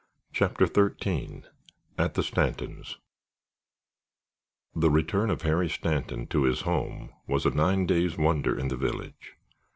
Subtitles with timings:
[0.33, 1.43] CHAPTER XIII
[1.95, 2.97] AT THE STANTONS'
[4.75, 8.77] The return of Harry Stanton to his home was a nine days' wonder in the
[8.77, 9.35] village.